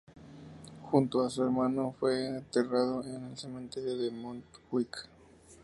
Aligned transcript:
Junto 0.89 1.21
a 1.21 1.29
su 1.29 1.43
hermano, 1.43 1.93
fue 1.99 2.25
enterrado 2.25 3.03
en 3.03 3.23
el 3.23 3.37
cementerio 3.37 3.95
de 3.95 4.09
Montjuic. 4.09 5.07